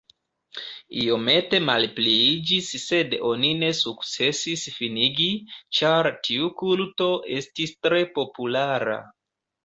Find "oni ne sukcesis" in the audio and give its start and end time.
3.31-4.63